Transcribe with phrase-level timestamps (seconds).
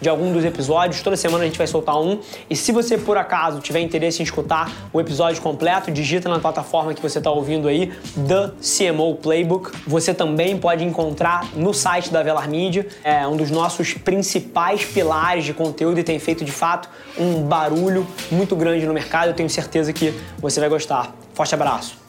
[0.00, 1.02] de algum dos episódios.
[1.02, 2.20] Toda semana a gente vai soltar um.
[2.48, 6.94] E se você por acaso tiver interesse em escutar o episódio completo, digita na plataforma
[6.94, 9.70] que você está ouvindo aí, The CMO Playbook.
[9.86, 15.44] Você também pode encontrar no site da Velar Media, é um dos nossos principais pilares
[15.44, 19.28] de conteúdo e tem feito de fato um barulho muito grande no mercado.
[19.28, 21.14] Eu tenho certeza que você vai gostar.
[21.34, 22.07] Forte abraço.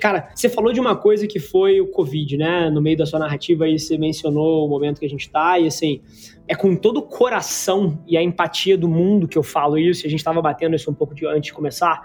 [0.00, 2.70] Cara, você falou de uma coisa que foi o Covid, né?
[2.70, 5.66] No meio da sua narrativa aí você mencionou o momento que a gente está e
[5.66, 6.00] assim,
[6.46, 10.06] é com todo o coração e a empatia do mundo que eu falo isso, e
[10.06, 12.00] a gente estava batendo isso um pouco de, antes de começar.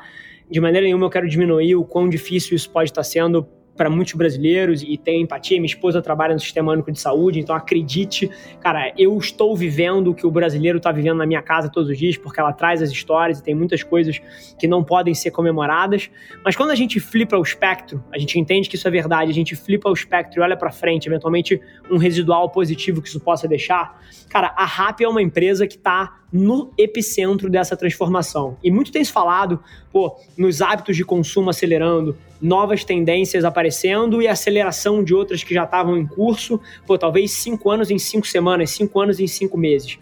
[0.49, 4.13] De maneira nenhuma eu quero diminuir o quão difícil isso pode estar sendo para muitos
[4.13, 5.57] brasileiros e tenho empatia.
[5.57, 10.13] Minha esposa trabalha no Sistema Único de Saúde, então acredite, cara, eu estou vivendo o
[10.13, 12.91] que o brasileiro está vivendo na minha casa todos os dias, porque ela traz as
[12.91, 14.21] histórias e tem muitas coisas
[14.59, 16.09] que não podem ser comemoradas.
[16.43, 19.33] Mas quando a gente flipa o espectro, a gente entende que isso é verdade, a
[19.33, 23.47] gente flipa o espectro e olha para frente, eventualmente um residual positivo que isso possa
[23.47, 23.99] deixar.
[24.29, 28.57] Cara, a RAP é uma empresa que está no epicentro dessa transformação.
[28.63, 34.27] E muito tem se falado, pô, nos hábitos de consumo acelerando, novas tendências aparecendo e
[34.27, 38.71] aceleração de outras que já estavam em curso, pô, talvez cinco anos em cinco semanas,
[38.71, 39.97] cinco anos em cinco meses.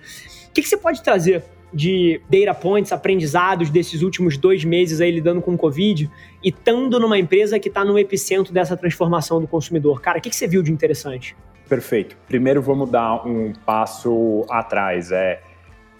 [0.49, 5.11] O que, que você pode trazer de data points, aprendizados desses últimos dois meses aí
[5.11, 6.09] lidando com o Covid
[6.43, 10.01] e estando numa empresa que está no epicentro dessa transformação do consumidor?
[10.01, 11.35] Cara, o que, que você viu de interessante?
[11.69, 12.17] Perfeito.
[12.27, 15.11] Primeiro vamos dar um passo atrás.
[15.11, 15.39] É,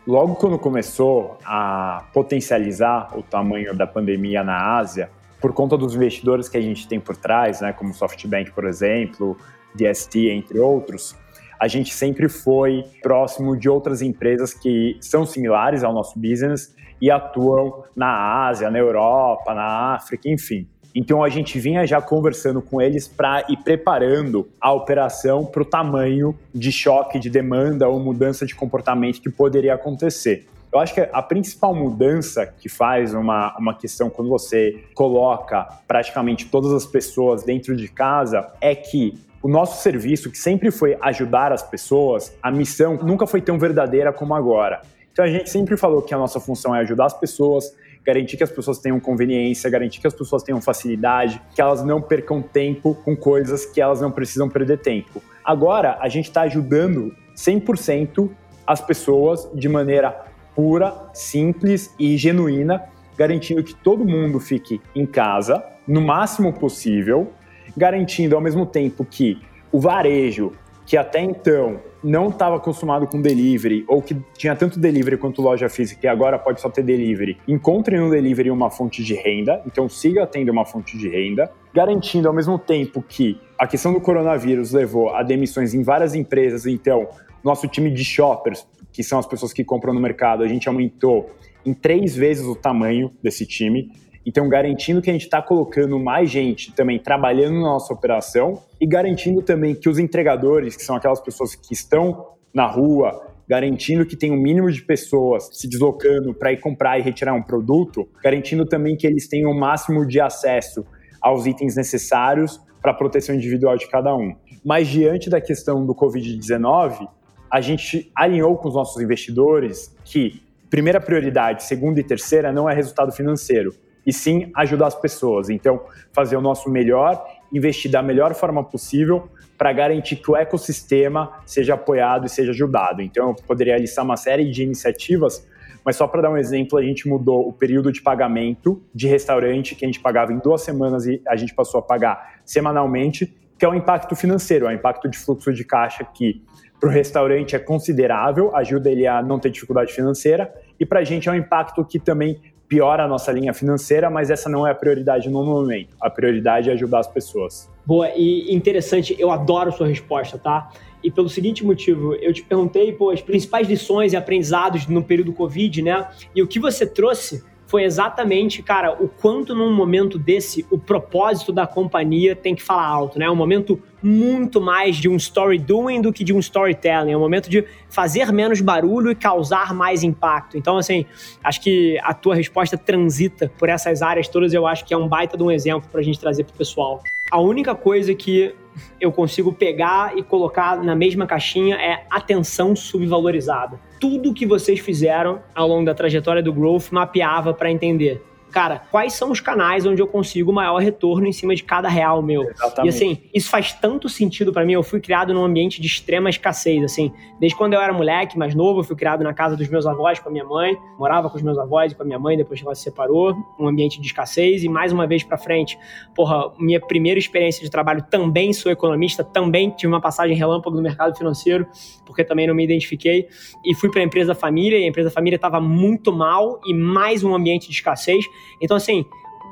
[0.06, 6.48] Logo quando começou a potencializar o tamanho da pandemia na Ásia, por conta dos investidores
[6.48, 9.36] que a gente tem por trás, né, como SoftBank, por exemplo,
[9.76, 11.16] DST, entre outros,
[11.60, 17.10] a gente sempre foi próximo de outras empresas que são similares ao nosso business e
[17.10, 20.68] atuam na Ásia, na Europa, na África, enfim.
[20.94, 25.66] Então a gente vinha já conversando com eles para ir preparando a operação para o
[25.66, 30.48] tamanho de choque de demanda ou mudança de comportamento que poderia acontecer.
[30.72, 36.46] Eu acho que a principal mudança que faz uma, uma questão quando você coloca praticamente
[36.46, 41.52] todas as pessoas dentro de casa é que o nosso serviço, que sempre foi ajudar
[41.52, 44.82] as pessoas, a missão nunca foi tão verdadeira como agora.
[45.12, 47.76] Então a gente sempre falou que a nossa função é ajudar as pessoas,
[48.06, 52.02] garantir que as pessoas tenham conveniência, garantir que as pessoas tenham facilidade, que elas não
[52.02, 55.22] percam tempo com coisas que elas não precisam perder tempo.
[55.44, 58.30] Agora, a gente está ajudando 100%
[58.66, 60.26] as pessoas de maneira
[60.56, 62.84] pura, simples e genuína,
[63.18, 67.32] garantindo que todo mundo fique em casa no máximo possível,
[67.76, 69.42] garantindo ao mesmo tempo que
[69.72, 70.52] o varejo,
[70.92, 75.70] que até então não estava acostumado com delivery, ou que tinha tanto delivery quanto loja
[75.70, 79.88] física e agora pode só ter delivery, encontre no delivery uma fonte de renda, então
[79.88, 84.74] siga tendo uma fonte de renda, garantindo ao mesmo tempo que a questão do coronavírus
[84.74, 87.08] levou a demissões em várias empresas, então
[87.42, 91.32] nosso time de shoppers, que são as pessoas que compram no mercado, a gente aumentou
[91.66, 93.90] em três vezes o tamanho desse time.
[94.26, 98.86] Então, garantindo que a gente está colocando mais gente também trabalhando na nossa operação e
[98.86, 104.16] garantindo também que os entregadores, que são aquelas pessoas que estão na rua, garantindo que
[104.16, 108.66] tem um mínimo de pessoas se deslocando para ir comprar e retirar um produto, garantindo
[108.66, 110.86] também que eles tenham o máximo de acesso
[111.20, 114.36] aos itens necessários para a proteção individual de cada um.
[114.64, 117.08] Mas diante da questão do Covid-19,
[117.50, 122.74] a gente alinhou com os nossos investidores que primeira prioridade, segunda e terceira não é
[122.74, 125.50] resultado financeiro, e sim ajudar as pessoas.
[125.50, 125.82] Então,
[126.12, 131.76] fazer o nosso melhor, investir da melhor forma possível para garantir que o ecossistema seja
[131.76, 133.02] apoiado e seja ajudado.
[133.02, 135.48] Então, eu poderia listar uma série de iniciativas,
[135.86, 139.76] mas só para dar um exemplo, a gente mudou o período de pagamento de restaurante,
[139.76, 143.66] que a gente pagava em duas semanas e a gente passou a pagar semanalmente, que
[143.66, 146.44] é o impacto financeiro, é o impacto de fluxo de caixa que
[146.80, 151.04] para o restaurante é considerável, ajuda ele a não ter dificuldade financeira, e para a
[151.04, 152.42] gente é um impacto que também
[152.72, 155.94] piora a nossa linha financeira, mas essa não é a prioridade no momento.
[156.00, 157.70] A prioridade é ajudar as pessoas.
[157.86, 160.72] Boa, e interessante, eu adoro sua resposta, tá?
[161.04, 165.34] E pelo seguinte motivo, eu te perguntei, pô, as principais lições e aprendizados no período
[165.34, 166.08] Covid, né?
[166.34, 171.54] E o que você trouxe foi exatamente, cara, o quanto num momento desse o propósito
[171.54, 173.28] da companhia tem que falar alto, né?
[173.28, 177.14] É um momento muito mais de um story doing do que de um storytelling.
[177.14, 180.58] É um momento de fazer menos barulho e causar mais impacto.
[180.58, 181.06] Então, assim,
[181.42, 184.54] acho que a tua resposta transita por essas áreas todas.
[184.54, 186.58] Eu acho que é um baita de um exemplo para a gente trazer para o
[186.58, 187.02] pessoal.
[187.32, 188.54] A única coisa que
[189.00, 193.80] eu consigo pegar e colocar na mesma caixinha é atenção subvalorizada.
[194.02, 198.22] Tudo que vocês fizeram ao longo da trajetória do Growth mapeava para entender
[198.52, 202.22] cara, quais são os canais onde eu consigo maior retorno em cima de cada real
[202.22, 202.44] meu?
[202.44, 202.86] Exatamente.
[202.86, 204.74] E assim, isso faz tanto sentido para mim.
[204.74, 207.12] Eu fui criado num ambiente de extrema escassez, assim.
[207.40, 210.20] Desde quando eu era moleque, mais novo, eu fui criado na casa dos meus avós
[210.20, 212.60] com a minha mãe, morava com os meus avós e com a minha mãe depois
[212.60, 215.78] que ela se separou, um ambiente de escassez e mais uma vez para frente,
[216.14, 220.82] porra, minha primeira experiência de trabalho também sou economista, também tive uma passagem relâmpago no
[220.82, 221.68] mercado financeiro,
[222.06, 223.28] porque também não me identifiquei
[223.66, 227.24] e fui para a empresa família e a empresa família estava muito mal e mais
[227.24, 228.26] um ambiente de escassez
[228.60, 229.06] então, assim,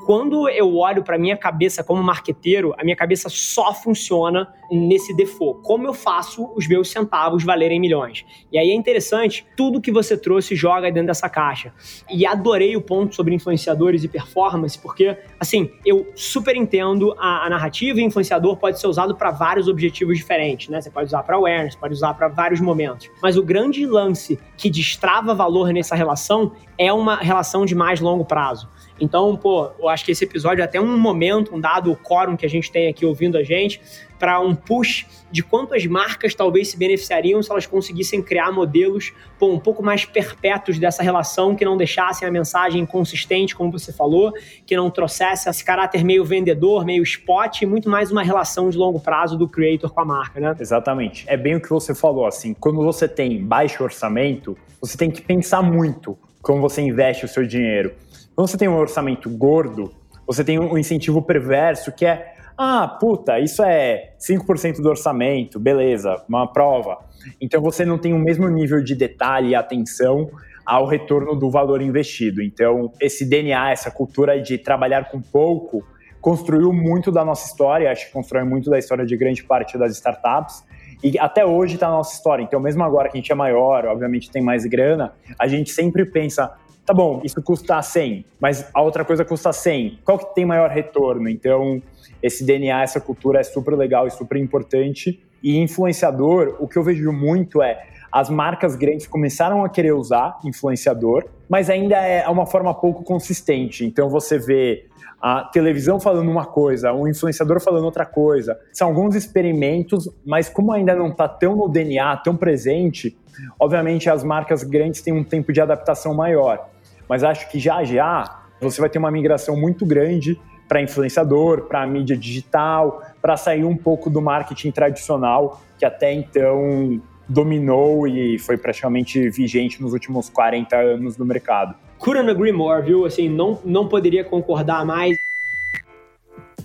[0.06, 5.62] quando eu olho para minha cabeça como marqueteiro, a minha cabeça só funciona nesse default.
[5.64, 8.26] Como eu faço os meus centavos valerem milhões?
[8.52, 11.74] E aí é interessante, tudo que você trouxe joga dentro dessa caixa.
[12.10, 17.50] E adorei o ponto sobre influenciadores e performance, porque, assim, eu super entendo a, a
[17.50, 20.82] narrativa e influenciador pode ser usado para vários objetivos diferentes, né?
[20.82, 23.10] Você pode usar para awareness, pode usar para vários momentos.
[23.22, 28.26] Mas o grande lance que destrava valor nessa relação é uma relação de mais longo
[28.26, 28.70] prazo.
[29.00, 32.46] Então, pô, eu acho que esse episódio é até um momento, um dado quórum que
[32.46, 33.82] a gente tem aqui ouvindo a gente,
[34.20, 39.48] para um push de quantas marcas talvez se beneficiariam se elas conseguissem criar modelos pô,
[39.48, 44.34] um pouco mais perpétuos dessa relação, que não deixassem a mensagem consistente, como você falou,
[44.66, 48.78] que não trouxesse esse caráter meio vendedor, meio spot, e muito mais uma relação de
[48.78, 50.56] longo prazo do creator com a marca, né?
[50.60, 51.24] Exatamente.
[51.28, 55.22] É bem o que você falou, assim, quando você tem baixo orçamento, você tem que
[55.22, 57.94] pensar muito como você investe o seu dinheiro.
[58.36, 59.94] Quando você tem um orçamento gordo,
[60.26, 66.22] você tem um incentivo perverso que é ah, puta, isso é 5% do orçamento, beleza,
[66.28, 66.98] uma prova.
[67.40, 70.30] Então você não tem o mesmo nível de detalhe e atenção
[70.66, 72.44] ao retorno do valor investido.
[72.44, 75.88] Então, esse DNA, essa cultura de trabalhar com pouco,
[76.20, 79.94] construiu muito da nossa história, acho que constrói muito da história de grande parte das
[79.94, 80.62] startups.
[81.02, 82.44] E até hoje está na nossa história.
[82.44, 86.04] Então, mesmo agora que a gente é maior, obviamente tem mais grana, a gente sempre
[86.04, 86.54] pensa,
[86.90, 90.00] tá bom, isso custa 100, mas a outra coisa custa 100.
[90.04, 91.30] Qual que tem maior retorno?
[91.30, 91.80] Então,
[92.20, 95.24] esse DNA, essa cultura é super legal e super importante.
[95.44, 100.40] E influenciador, o que eu vejo muito é as marcas grandes começaram a querer usar
[100.44, 103.86] influenciador, mas ainda é uma forma pouco consistente.
[103.86, 104.88] Então você vê
[105.22, 108.60] a televisão falando uma coisa, o influenciador falando outra coisa.
[108.74, 113.16] São alguns experimentos, mas como ainda não está tão no DNA, tão presente,
[113.60, 116.68] obviamente as marcas grandes têm um tempo de adaptação maior
[117.10, 121.88] mas acho que já já você vai ter uma migração muito grande para influenciador, para
[121.88, 128.58] mídia digital, para sair um pouco do marketing tradicional que até então dominou e foi
[128.58, 131.76] praticamente vigente nos últimos 40 anos no mercado.
[132.00, 133.06] Couldn't agree more, viu?
[133.06, 135.18] Assim, não, não poderia concordar mais.